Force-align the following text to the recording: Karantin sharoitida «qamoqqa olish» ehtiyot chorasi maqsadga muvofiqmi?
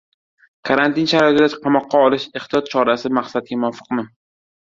Karantin 0.69 1.09
sharoitida 1.11 1.49
«qamoqqa 1.65 2.01
olish» 2.07 2.25
ehtiyot 2.41 2.73
chorasi 2.73 3.13
maqsadga 3.19 3.61
muvofiqmi? 3.67 4.09